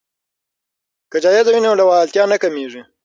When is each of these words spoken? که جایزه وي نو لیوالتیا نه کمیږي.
که 1.11 1.17
جایزه 1.23 1.51
وي 1.53 1.61
نو 1.65 1.71
لیوالتیا 1.79 2.23
نه 2.31 2.37
کمیږي. 2.43 2.81